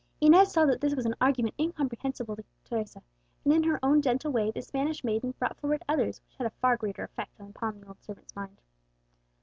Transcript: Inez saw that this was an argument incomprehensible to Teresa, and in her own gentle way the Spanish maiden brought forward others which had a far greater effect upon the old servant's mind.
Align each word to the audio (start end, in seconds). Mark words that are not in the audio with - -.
Inez 0.19 0.51
saw 0.51 0.65
that 0.65 0.81
this 0.81 0.95
was 0.95 1.05
an 1.05 1.13
argument 1.21 1.53
incomprehensible 1.59 2.35
to 2.35 2.43
Teresa, 2.65 3.03
and 3.45 3.53
in 3.53 3.61
her 3.61 3.79
own 3.85 4.01
gentle 4.01 4.31
way 4.31 4.49
the 4.49 4.63
Spanish 4.63 5.03
maiden 5.03 5.35
brought 5.37 5.57
forward 5.59 5.83
others 5.87 6.19
which 6.25 6.37
had 6.37 6.47
a 6.47 6.57
far 6.59 6.75
greater 6.75 7.03
effect 7.03 7.39
upon 7.39 7.79
the 7.79 7.87
old 7.87 8.01
servant's 8.01 8.35
mind. 8.35 8.61